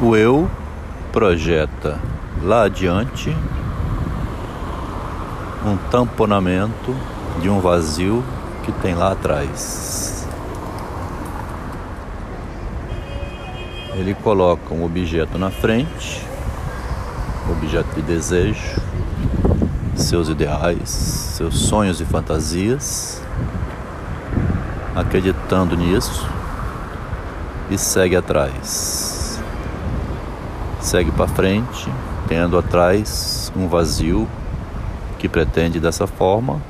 [0.00, 0.48] O eu
[1.10, 1.98] projeta
[2.40, 3.36] lá adiante
[5.66, 6.94] um tamponamento
[7.42, 8.22] de um vazio
[8.62, 10.24] que tem lá atrás.
[13.94, 16.24] Ele coloca um objeto na frente,
[17.50, 18.80] objeto de desejo,
[19.96, 23.20] seus ideais, seus sonhos e fantasias,
[24.94, 26.24] acreditando nisso
[27.68, 29.07] e segue atrás.
[30.88, 31.86] Segue para frente,
[32.28, 34.26] tendo atrás um vazio
[35.18, 36.62] que pretende dessa forma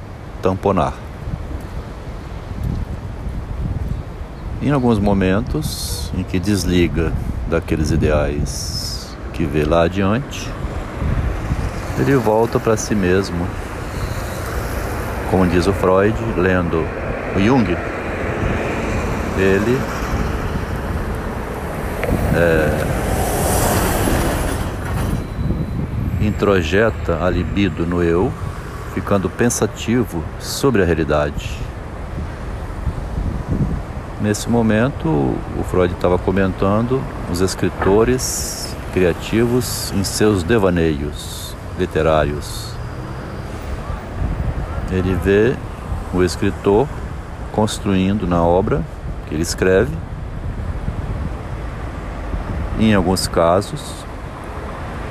[0.43, 0.93] tamponar.
[4.61, 7.13] Em alguns momentos em que desliga
[7.49, 10.51] daqueles ideais que vê lá adiante,
[11.97, 13.47] ele volta para si mesmo.
[15.31, 16.85] Como diz o Freud, lendo
[17.37, 17.71] o Jung,
[19.39, 19.79] ele
[22.35, 22.98] é,
[26.29, 28.33] introjeta a libido no eu,
[28.95, 31.59] ficando pensativo sobre a realidade.
[34.21, 42.73] Nesse momento, o Freud estava comentando os escritores criativos em seus devaneios literários.
[44.91, 45.55] Ele vê
[46.13, 46.89] o escritor
[47.53, 48.83] construindo na obra
[49.29, 49.93] que ele escreve,
[52.81, 54.08] em alguns casos,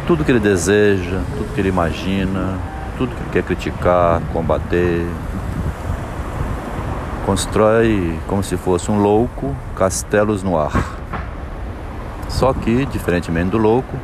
[0.07, 2.57] tudo que ele deseja, tudo que ele imagina,
[2.97, 5.05] tudo que ele quer criticar, combater.
[7.25, 10.71] Constrói como se fosse um louco castelos no ar.
[12.29, 13.97] Só que, diferentemente do louco,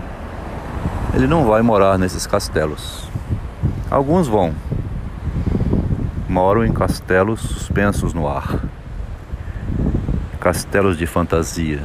[1.14, 3.08] ele não vai morar nesses castelos.
[3.90, 4.54] Alguns vão,
[6.28, 8.60] moram em castelos suspensos no ar
[10.44, 11.80] castelos de fantasia.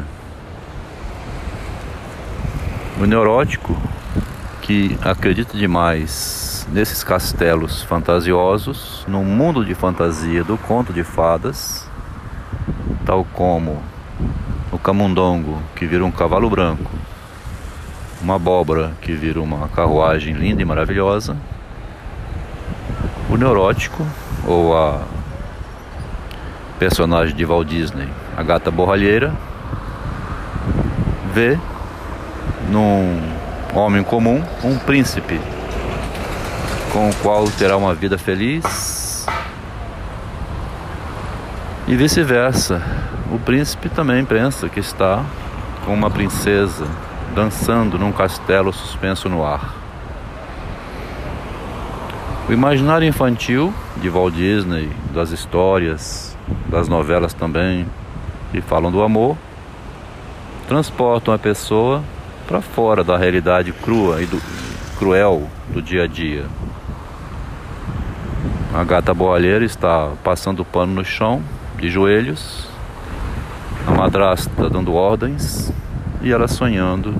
[3.00, 3.76] O neurótico
[4.68, 11.88] que acredita demais nesses castelos fantasiosos, no mundo de fantasia do conto de fadas,
[13.06, 13.82] tal como
[14.70, 16.90] o camundongo que vira um cavalo branco,
[18.20, 21.34] uma abóbora que vira uma carruagem linda e maravilhosa,
[23.30, 24.06] o neurótico
[24.46, 25.00] ou a
[26.78, 29.32] personagem de Walt Disney, a gata borralheira,
[31.32, 31.58] vê
[32.70, 33.37] num
[33.74, 35.40] homem comum, um príncipe,
[36.92, 39.26] com o qual terá uma vida feliz.
[41.86, 42.82] E vice-versa,
[43.30, 45.24] o príncipe também pensa que está
[45.84, 46.86] com uma princesa
[47.34, 49.74] dançando num castelo suspenso no ar.
[52.48, 56.36] O imaginário infantil de Walt Disney, das histórias,
[56.66, 57.86] das novelas também,
[58.50, 59.36] que falam do amor,
[60.66, 62.02] transportam a pessoa
[62.48, 64.40] para fora da realidade crua e do,
[64.98, 66.46] cruel do dia a dia.
[68.74, 71.42] A gata boalheira está passando pano no chão,
[71.76, 72.66] de joelhos,
[73.86, 75.70] a madrasta dando ordens
[76.22, 77.14] e ela sonhando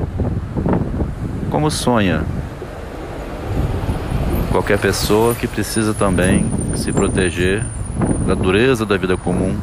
[1.51, 2.25] como sonha
[4.51, 7.65] qualquer pessoa que precisa também se proteger
[8.27, 9.57] da dureza da vida comum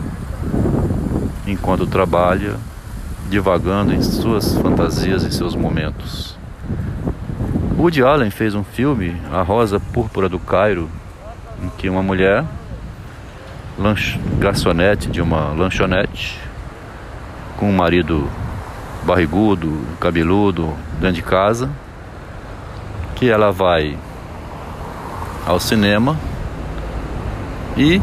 [1.48, 2.56] enquanto trabalha
[3.30, 6.38] divagando em suas fantasias e seus momentos.
[7.78, 10.90] Woody Allen fez um filme, A Rosa Púrpura do Cairo,
[11.62, 12.46] em que uma mulher,
[14.40, 16.40] garçonete de uma lanchonete,
[17.58, 18.30] com um marido
[19.04, 21.70] barrigudo, cabeludo, dentro de casa,
[23.16, 23.98] que ela vai
[25.46, 26.18] ao cinema
[27.78, 28.02] e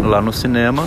[0.00, 0.86] lá no cinema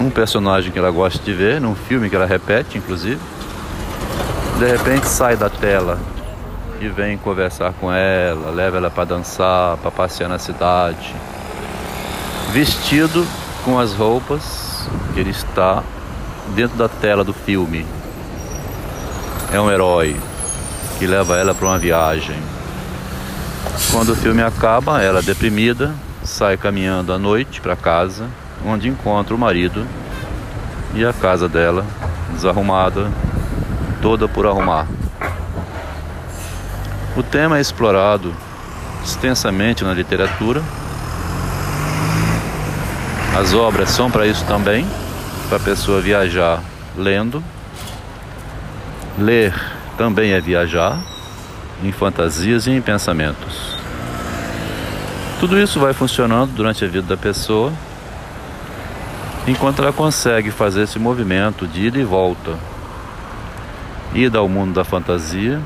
[0.00, 3.20] um personagem que ela gosta de ver, num filme que ela repete, inclusive.
[4.58, 5.98] De repente sai da tela
[6.80, 11.14] e vem conversar com ela, leva ela para dançar, para passear na cidade,
[12.52, 13.26] vestido
[13.64, 15.82] com as roupas que ele está
[16.54, 17.84] dentro da tela do filme.
[19.52, 20.16] É um herói
[20.98, 22.36] que leva ela para uma viagem.
[23.92, 28.28] Quando o filme acaba, ela deprimida sai caminhando à noite para casa
[28.64, 29.86] onde encontra o marido
[30.94, 31.84] e a casa dela
[32.32, 33.10] desarrumada,
[34.00, 34.86] toda por arrumar.
[37.16, 38.34] O tema é explorado
[39.04, 40.62] extensamente na literatura.
[43.36, 44.86] As obras são para isso também,
[45.48, 46.62] para a pessoa viajar
[46.96, 47.42] lendo.
[49.18, 49.54] Ler
[49.96, 50.98] também é viajar
[51.82, 53.76] em fantasias e em pensamentos.
[55.40, 57.72] Tudo isso vai funcionando durante a vida da pessoa
[59.48, 62.58] enquanto ela consegue fazer esse movimento de ida e volta
[64.14, 65.60] ida ao mundo da fantasia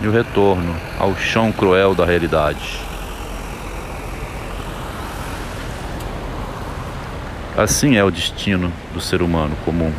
[0.00, 2.80] e o retorno ao chão cruel da realidade.
[7.56, 9.92] Assim é o destino do ser humano comum.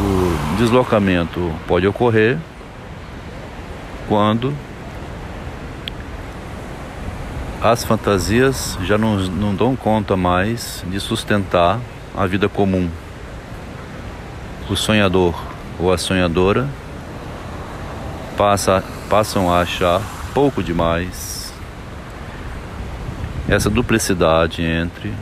[0.00, 2.38] O deslocamento pode ocorrer
[4.06, 4.54] quando
[7.60, 11.80] as fantasias já não, não dão conta mais de sustentar
[12.16, 12.88] a vida comum.
[14.70, 15.34] O sonhador
[15.78, 16.68] ou a sonhadora
[18.36, 20.00] passa, passam a achar
[20.32, 21.52] pouco demais
[23.48, 25.12] essa duplicidade entre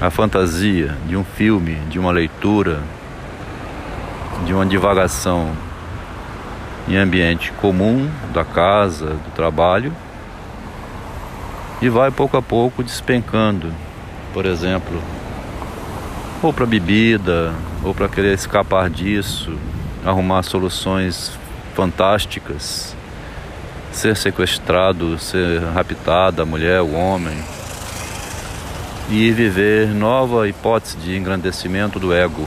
[0.00, 2.80] a fantasia de um filme, de uma leitura,
[4.44, 5.56] de uma divagação
[6.86, 9.92] em ambiente comum da casa, do trabalho
[11.80, 13.72] e vai pouco a pouco despencando,
[14.32, 15.00] por exemplo,
[16.42, 19.56] ou para bebida, ou para querer escapar disso,
[20.04, 21.32] arrumar soluções
[21.74, 22.94] fantásticas,
[23.92, 27.36] ser sequestrado, ser raptada, a mulher, o homem,
[29.08, 32.46] e viver nova hipótese de engrandecimento do ego.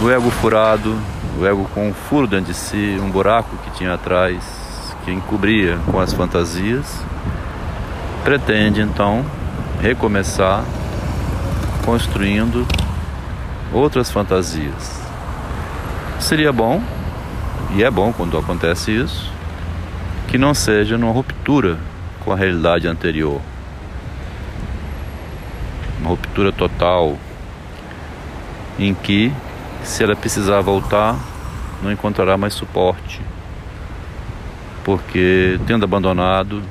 [0.00, 0.96] O ego furado,
[1.38, 4.57] o ego com um furo dentro de si, um buraco que tinha atrás,
[5.08, 7.02] que encobria com as fantasias,
[8.22, 9.24] pretende então
[9.80, 10.62] recomeçar
[11.82, 12.66] construindo
[13.72, 15.00] outras fantasias.
[16.20, 16.82] Seria bom,
[17.74, 19.32] e é bom quando acontece isso,
[20.26, 21.78] que não seja numa ruptura
[22.22, 23.40] com a realidade anterior.
[26.00, 27.16] Uma ruptura total
[28.78, 29.32] em que,
[29.82, 31.16] se ela precisar voltar,
[31.82, 33.22] não encontrará mais suporte
[34.88, 36.62] porque tendo abandonado,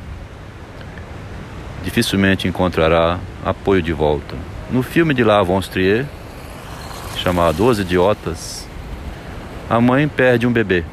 [1.84, 4.36] dificilmente encontrará apoio de volta.
[4.72, 6.04] No filme de La von Trier,
[7.18, 8.68] chamado Os Idiotas,
[9.70, 10.84] a mãe perde um bebê.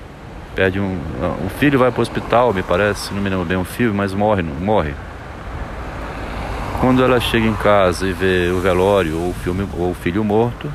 [0.54, 0.98] Perde um,
[1.46, 4.12] o filho vai para o hospital, me parece, não me lembro bem o filme, mas
[4.12, 4.92] morre, morre.
[6.78, 10.22] Quando ela chega em casa e vê o velório ou o, filme, ou o filho
[10.22, 10.70] morto,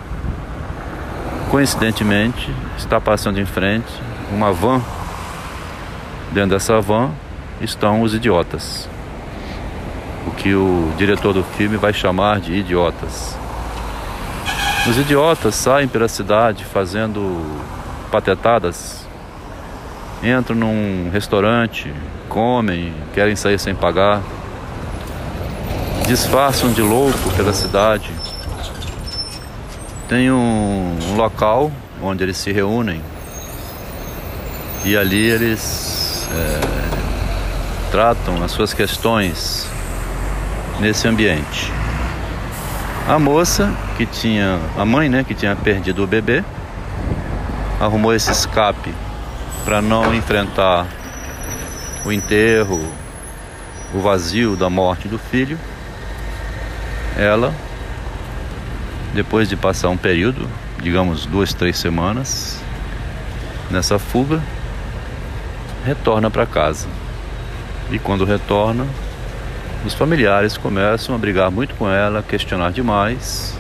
[1.52, 3.94] coincidentemente está passando em frente
[4.32, 4.82] uma van
[6.32, 7.12] Dentro dessa van
[7.60, 8.88] estão os idiotas.
[10.28, 13.36] O que o diretor do filme vai chamar de idiotas.
[14.88, 17.60] Os idiotas saem pela cidade fazendo
[18.12, 19.06] patetadas,
[20.24, 21.92] entram num restaurante,
[22.28, 24.22] comem, querem sair sem pagar,
[26.08, 28.12] disfarçam de louco pela cidade.
[30.08, 31.72] Tem um, um local
[32.02, 33.02] onde eles se reúnem
[34.86, 39.68] e ali eles é, tratam as suas questões
[40.80, 41.72] nesse ambiente.
[43.08, 46.44] A moça que tinha, a mãe, né, que tinha perdido o bebê,
[47.80, 48.94] arrumou esse escape
[49.66, 50.86] para não enfrentar
[52.06, 52.80] o enterro,
[53.94, 55.58] o vazio da morte do filho.
[57.18, 57.54] Ela,
[59.14, 60.48] depois de passar um período,
[60.82, 62.60] digamos duas, três semanas,
[63.70, 64.42] nessa fuga,
[65.86, 66.88] retorna para casa.
[67.92, 68.86] E quando retorna,
[69.86, 73.58] os familiares começam a brigar muito com ela, questionar demais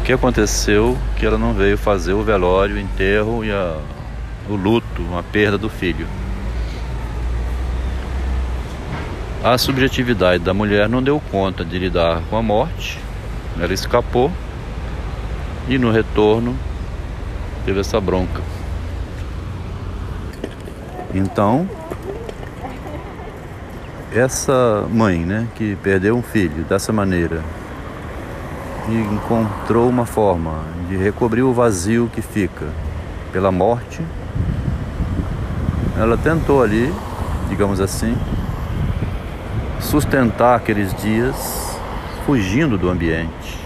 [0.00, 3.76] o que aconteceu que ela não veio fazer o velório, o enterro e a,
[4.48, 6.06] o luto, a perda do filho.
[9.42, 12.98] A subjetividade da mulher não deu conta de lidar com a morte,
[13.60, 14.30] ela escapou
[15.68, 16.56] e no retorno
[17.64, 18.55] teve essa bronca.
[21.14, 21.68] Então,
[24.12, 27.42] essa mãe, né, que perdeu um filho dessa maneira
[28.88, 32.66] e encontrou uma forma de recobrir o vazio que fica
[33.32, 34.00] pela morte,
[35.98, 36.92] ela tentou ali,
[37.48, 38.16] digamos assim,
[39.80, 41.78] sustentar aqueles dias
[42.24, 43.58] fugindo do ambiente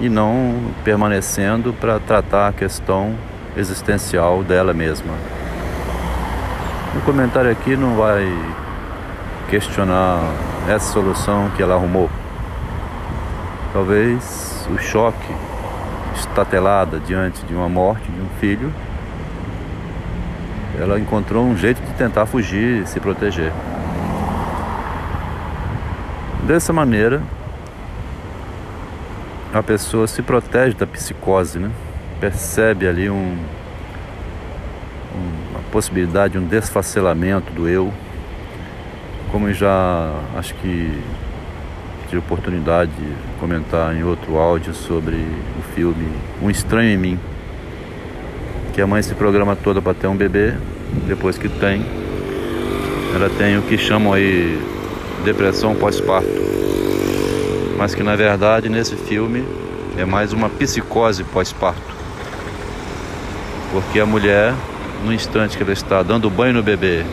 [0.00, 3.14] e não permanecendo para tratar a questão
[3.56, 5.12] existencial dela mesma.
[6.94, 8.26] O comentário aqui não vai
[9.48, 10.20] questionar
[10.68, 12.10] essa solução que ela arrumou.
[13.72, 15.34] Talvez o choque
[16.14, 18.72] estatelada diante de uma morte de um filho,
[20.78, 23.52] ela encontrou um jeito de tentar fugir e se proteger.
[26.46, 27.22] Dessa maneira,
[29.54, 31.70] a pessoa se protege da psicose, né?
[32.20, 33.38] Percebe ali um,
[35.72, 37.92] possibilidade de um desfacelamento do eu,
[39.32, 41.02] como já acho que
[42.08, 46.12] tive oportunidade de comentar em outro áudio sobre o filme
[46.42, 47.18] Um Estranho em Mim,
[48.74, 50.52] que a mãe se programa toda para ter um bebê,
[51.06, 51.82] depois que tem,
[53.14, 54.60] ela tem o que chamam aí
[55.24, 56.28] depressão pós-parto,
[57.78, 59.42] mas que na verdade nesse filme
[59.96, 61.94] é mais uma psicose pós-parto,
[63.72, 64.52] porque a mulher,
[65.04, 67.04] no instante que ela está dando banho no bebê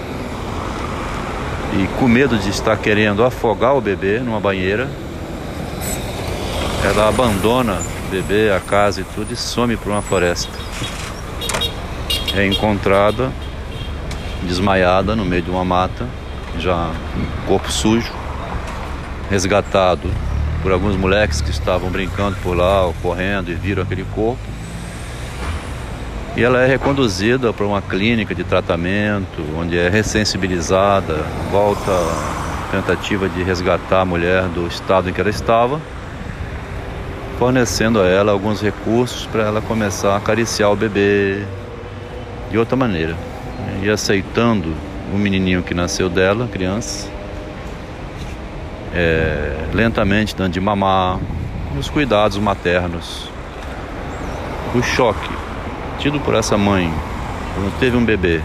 [1.73, 4.89] e com medo de estar querendo afogar o bebê numa banheira,
[6.83, 10.51] ela abandona o bebê, a casa e tudo e some para uma floresta.
[12.35, 13.31] É encontrada
[14.43, 16.07] desmaiada no meio de uma mata,
[16.57, 16.91] já
[17.47, 18.11] corpo sujo,
[19.29, 20.09] resgatado
[20.61, 24.58] por alguns moleques que estavam brincando por lá, correndo e viram aquele corpo.
[26.39, 31.15] E ela é reconduzida para uma clínica de tratamento, onde é ressensibilizada,
[31.51, 31.91] volta
[32.71, 35.81] tentativa de resgatar a mulher do estado em que ela estava,
[37.37, 41.43] fornecendo a ela alguns recursos para ela começar a acariciar o bebê
[42.49, 43.17] de outra maneira.
[43.83, 44.73] E aceitando
[45.13, 47.09] o menininho que nasceu dela, criança,
[48.93, 51.19] é, lentamente dando de mamar,
[51.77, 53.29] os cuidados maternos.
[54.73, 55.48] O choque
[55.99, 56.91] tido por essa mãe
[57.53, 58.41] quando teve um bebê,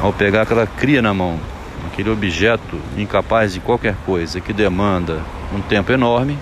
[0.00, 1.38] ao pegar aquela cria na mão,
[1.86, 5.20] aquele objeto incapaz de qualquer coisa que demanda
[5.54, 6.38] um tempo enorme,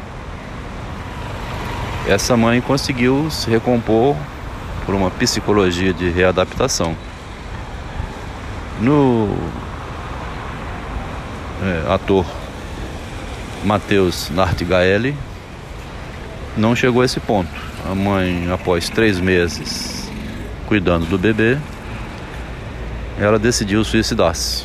[2.06, 4.16] essa mãe conseguiu se recompor
[4.86, 6.94] por uma psicologia de readaptação.
[8.80, 9.36] No
[11.62, 12.24] é, ator
[13.64, 15.14] Matheus Nartigaeli
[16.56, 17.50] não chegou a esse ponto.
[17.90, 20.10] A mãe, após três meses
[20.66, 21.58] cuidando do bebê,
[23.18, 24.64] ela decidiu suicidar-se.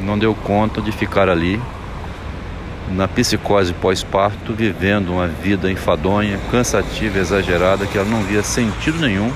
[0.00, 1.60] Não deu conta de ficar ali
[2.90, 9.32] na psicose pós-parto, vivendo uma vida enfadonha, cansativa, exagerada, que ela não via sentido nenhum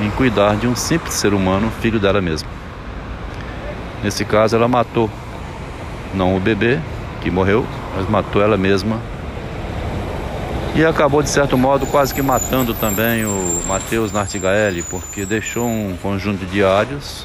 [0.00, 2.48] em cuidar de um simples ser humano, filho dela mesma.
[4.02, 5.10] Nesse caso, ela matou
[6.14, 6.78] não o bebê
[7.20, 9.00] que morreu, mas matou ela mesma.
[10.76, 15.96] E acabou, de certo modo, quase que matando também o Mateus Nartigaeli, porque deixou um
[16.02, 17.24] conjunto de diários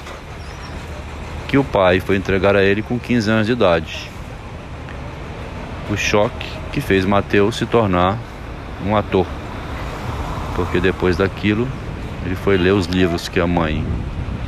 [1.49, 4.09] que o pai foi entregar a ele com 15 anos de idade.
[5.89, 8.17] O choque que fez Mateus se tornar
[8.85, 9.27] um ator,
[10.55, 11.67] porque depois daquilo
[12.25, 13.85] ele foi ler os livros que a mãe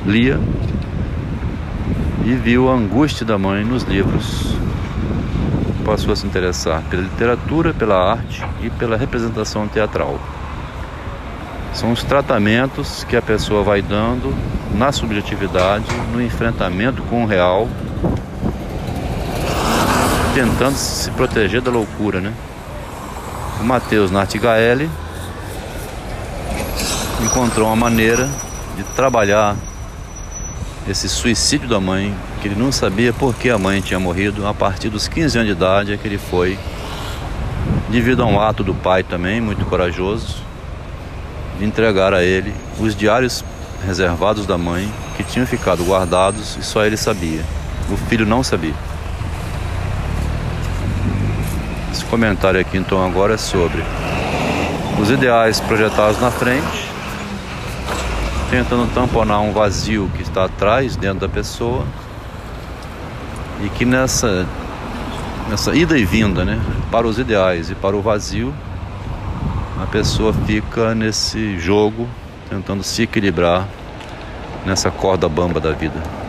[0.05, 0.39] lia
[2.25, 4.62] e viu a angústia da mãe nos livros.
[5.85, 10.17] Passou a se interessar pela literatura, pela arte e pela representação teatral.
[11.73, 14.33] São os tratamentos que a pessoa vai dando
[14.73, 17.67] na subjetividade, no enfrentamento com o real,
[20.33, 22.33] tentando se proteger da loucura, né?
[23.59, 24.89] O Matheus Nartigaeli
[27.21, 28.29] encontrou uma maneira
[28.75, 29.55] de trabalhar
[30.87, 34.53] esse suicídio da mãe, que ele não sabia por que a mãe tinha morrido, a
[34.53, 36.59] partir dos 15 anos de idade é que ele foi,
[37.89, 40.37] devido a um ato do pai também, muito corajoso,
[41.57, 43.43] de entregar a ele os diários
[43.85, 47.41] reservados da mãe, que tinham ficado guardados e só ele sabia.
[47.89, 48.73] O filho não sabia.
[51.91, 53.83] Esse comentário aqui então agora é sobre
[54.99, 56.82] os ideais projetados na frente
[58.53, 61.83] tentando tamponar um vazio que está atrás, dentro da pessoa,
[63.63, 64.45] e que nessa,
[65.49, 68.53] nessa ida e vinda, né, para os ideais e para o vazio,
[69.81, 72.07] a pessoa fica nesse jogo,
[72.47, 73.67] tentando se equilibrar
[74.63, 76.22] nessa corda bamba da vida.